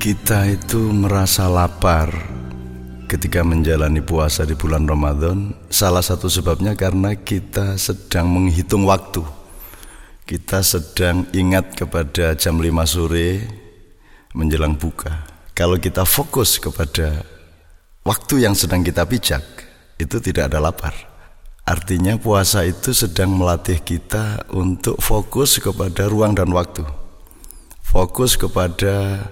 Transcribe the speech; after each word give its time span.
Kita 0.00 0.42
itu 0.48 0.90
merasa 0.96 1.44
lapar 1.46 2.08
ketika 3.10 3.44
menjalani 3.44 4.00
puasa 4.00 4.48
di 4.48 4.56
bulan 4.56 4.88
Ramadan. 4.88 5.54
Salah 5.68 6.00
satu 6.00 6.30
sebabnya 6.30 6.72
karena 6.72 7.18
kita 7.18 7.76
sedang 7.76 8.32
menghitung 8.32 8.88
waktu. 8.88 9.20
Kita 10.24 10.64
sedang 10.64 11.28
ingat 11.34 11.76
kepada 11.76 12.32
jam 12.38 12.58
5 12.58 12.70
sore 12.88 13.44
menjelang 14.32 14.78
buka. 14.78 15.26
Kalau 15.52 15.76
kita 15.76 16.08
fokus 16.08 16.56
kepada 16.56 17.26
waktu 18.04 18.44
yang 18.44 18.56
sedang 18.56 18.80
kita 18.84 19.04
pijak, 19.04 19.42
itu 20.00 20.16
tidak 20.20 20.52
ada 20.52 20.58
lapar. 20.58 20.94
Artinya 21.68 22.18
puasa 22.18 22.66
itu 22.66 22.90
sedang 22.90 23.30
melatih 23.36 23.78
kita 23.78 24.48
untuk 24.50 24.98
fokus 24.98 25.60
kepada 25.62 26.10
ruang 26.10 26.34
dan 26.34 26.50
waktu. 26.50 26.82
Fokus 27.84 28.34
kepada 28.34 29.28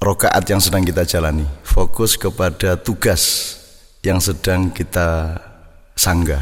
rokaat 0.00 0.42
yang 0.48 0.58
sedang 0.58 0.82
kita 0.82 1.04
jalani, 1.06 1.46
fokus 1.62 2.16
kepada 2.16 2.74
tugas 2.80 3.54
yang 4.02 4.18
sedang 4.18 4.72
kita 4.72 5.38
sanggah. 5.94 6.40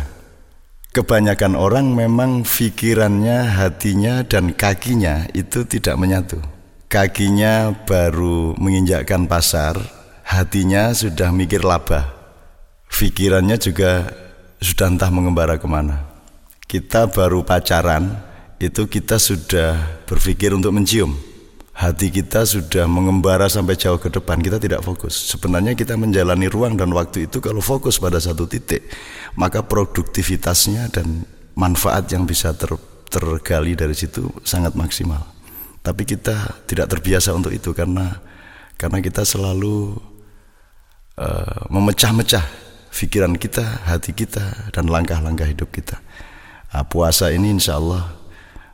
Kebanyakan 0.89 1.53
orang 1.59 1.93
memang 1.93 2.49
pikirannya, 2.49 3.45
hatinya, 3.61 4.25
dan 4.25 4.57
kakinya 4.57 5.29
itu 5.37 5.69
tidak 5.69 6.01
menyatu. 6.01 6.41
Kakinya 6.89 7.77
baru 7.85 8.57
menginjakkan 8.57 9.29
pasar, 9.29 9.98
hatinya 10.29 10.93
sudah 10.93 11.33
mikir 11.33 11.65
laba. 11.65 12.13
Pikirannya 12.93 13.57
juga 13.57 14.13
sudah 14.61 14.93
entah 14.93 15.09
mengembara 15.09 15.57
ke 15.57 15.65
mana. 15.65 16.05
Kita 16.69 17.09
baru 17.09 17.47
pacaran, 17.47 18.13
itu 18.61 18.85
kita 18.85 19.17
sudah 19.17 20.03
berpikir 20.05 20.53
untuk 20.53 20.77
mencium 20.77 21.17
hati 21.79 22.11
kita 22.11 22.43
sudah 22.43 22.91
mengembara 22.91 23.47
sampai 23.47 23.79
jauh 23.79 24.03
ke 24.03 24.11
depan, 24.11 24.43
kita 24.43 24.59
tidak 24.59 24.83
fokus. 24.83 25.15
Sebenarnya 25.31 25.79
kita 25.79 25.95
menjalani 25.95 26.51
ruang 26.51 26.75
dan 26.75 26.91
waktu 26.91 27.31
itu 27.31 27.39
kalau 27.39 27.63
fokus 27.63 28.03
pada 28.03 28.19
satu 28.19 28.51
titik, 28.51 28.83
maka 29.39 29.63
produktivitasnya 29.63 30.91
dan 30.91 31.23
manfaat 31.55 32.11
yang 32.11 32.27
bisa 32.27 32.51
ter, 32.59 32.75
tergali 33.07 33.79
dari 33.79 33.95
situ 33.95 34.27
sangat 34.43 34.75
maksimal. 34.75 35.23
Tapi 35.87 36.03
kita 36.03 36.67
tidak 36.67 36.91
terbiasa 36.91 37.31
untuk 37.31 37.55
itu 37.55 37.71
karena 37.71 38.19
karena 38.75 38.99
kita 38.99 39.23
selalu 39.23 39.95
uh, 41.19 41.67
memecah-mecah 41.69 42.47
pikiran 42.95 43.35
kita, 43.37 43.63
hati 43.87 44.15
kita, 44.15 44.71
dan 44.73 44.87
langkah-langkah 44.89 45.47
hidup 45.47 45.71
kita. 45.75 45.99
Nah, 46.73 46.85
puasa 46.87 47.35
ini 47.35 47.59
insya 47.59 47.79
Allah 47.79 48.11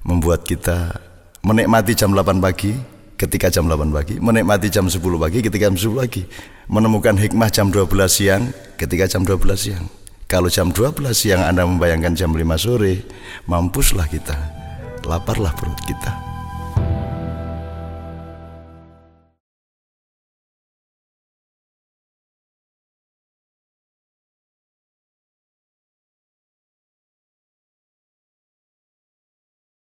membuat 0.04 0.44
kita 0.44 1.00
menikmati 1.44 1.96
jam 1.96 2.12
8 2.12 2.40
pagi 2.40 2.72
ketika 3.16 3.48
jam 3.52 3.68
8 3.68 3.92
pagi, 3.92 4.16
menikmati 4.20 4.68
jam 4.68 4.88
10 4.88 5.00
pagi 5.20 5.38
ketika 5.40 5.70
jam 5.70 5.76
10 5.76 6.00
pagi, 6.00 6.22
menemukan 6.68 7.16
hikmah 7.16 7.48
jam 7.52 7.68
12 7.68 7.88
siang 8.08 8.42
ketika 8.80 9.08
jam 9.08 9.22
12 9.22 9.54
siang. 9.56 9.84
Kalau 10.24 10.48
jam 10.48 10.72
12 10.72 11.12
siang 11.12 11.44
Anda 11.44 11.68
membayangkan 11.68 12.16
jam 12.16 12.32
5 12.32 12.40
sore, 12.56 13.04
mampuslah 13.44 14.08
kita. 14.08 14.34
Laparlah 15.04 15.52
perut 15.52 15.76
kita. 15.84 16.23